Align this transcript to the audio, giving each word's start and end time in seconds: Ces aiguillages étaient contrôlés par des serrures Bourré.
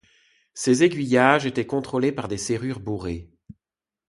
Ces 0.55 0.81
aiguillages 0.81 1.45
étaient 1.45 1.67
contrôlés 1.67 2.11
par 2.11 2.27
des 2.27 2.39
serrures 2.39 2.79
Bourré. 2.79 3.29